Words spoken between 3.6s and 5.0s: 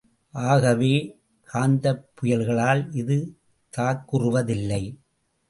தாக்குறுவதில்லை.